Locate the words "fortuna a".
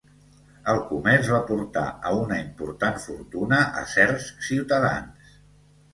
3.07-3.87